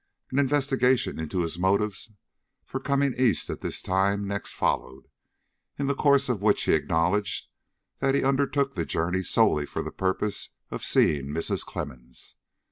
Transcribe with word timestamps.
An 0.31 0.39
investigation 0.39 1.19
into 1.19 1.41
his 1.41 1.59
motives 1.59 2.09
for 2.65 2.79
coming 2.79 3.13
East 3.19 3.51
at 3.51 3.61
this 3.61 3.83
time 3.83 4.25
next 4.27 4.51
followed, 4.55 5.07
in 5.77 5.85
the 5.85 5.93
course 5.93 6.27
of 6.27 6.41
which 6.41 6.63
he 6.63 6.73
acknowledged 6.73 7.49
that 7.99 8.15
he 8.15 8.23
undertook 8.23 8.73
the 8.73 8.83
journey 8.83 9.21
solely 9.21 9.67
for 9.67 9.83
the 9.83 9.91
purpose 9.91 10.49
of 10.71 10.83
seeing 10.83 11.27
Mrs. 11.27 11.63
Clemmens. 11.63 12.33